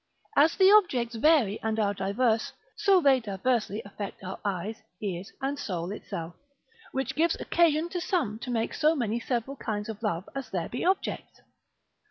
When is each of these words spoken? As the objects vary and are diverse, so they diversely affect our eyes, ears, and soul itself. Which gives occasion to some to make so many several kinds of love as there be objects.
As 0.35 0.55
the 0.55 0.71
objects 0.71 1.13
vary 1.13 1.61
and 1.61 1.79
are 1.79 1.93
diverse, 1.93 2.53
so 2.75 3.01
they 3.01 3.19
diversely 3.19 3.83
affect 3.85 4.23
our 4.23 4.39
eyes, 4.43 4.81
ears, 4.99 5.31
and 5.43 5.59
soul 5.59 5.91
itself. 5.91 6.33
Which 6.91 7.13
gives 7.13 7.35
occasion 7.39 7.87
to 7.89 8.01
some 8.01 8.39
to 8.39 8.49
make 8.49 8.73
so 8.73 8.95
many 8.95 9.19
several 9.19 9.57
kinds 9.57 9.89
of 9.89 10.01
love 10.01 10.27
as 10.33 10.49
there 10.49 10.69
be 10.69 10.83
objects. 10.83 11.41